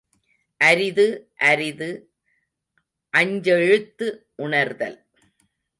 [0.61, 1.05] அரிது
[1.37, 1.89] அரிது,
[3.17, 4.07] அஞ்செழுத்து
[4.35, 4.97] உணர்த்தல்.